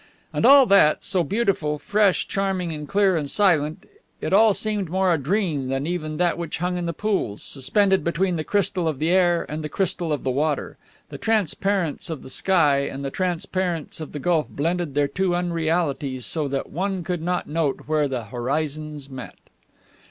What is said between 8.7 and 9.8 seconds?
of the air and the